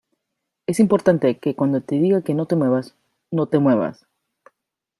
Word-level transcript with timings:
es 0.65 0.79
importante 0.79 1.37
que 1.37 1.55
cuando 1.55 1.81
te 1.81 1.99
diga 1.99 2.23
que 2.23 2.33
no 2.33 2.47
te 2.47 2.55
muevas, 2.55 2.95
no 3.29 3.45
te 3.45 3.59
muevas. 3.59 4.07